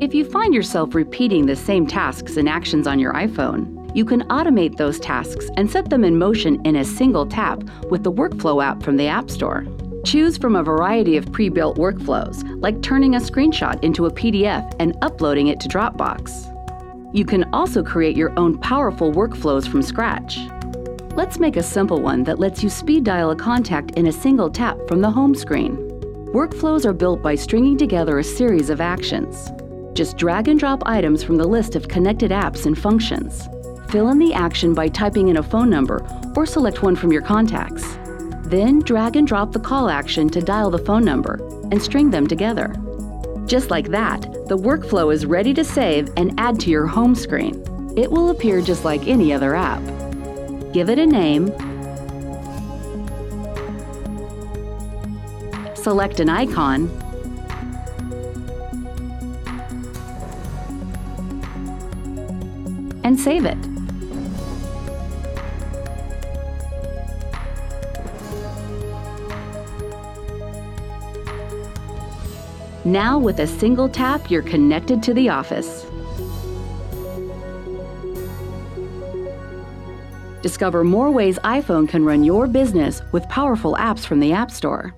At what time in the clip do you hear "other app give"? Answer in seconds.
49.32-50.90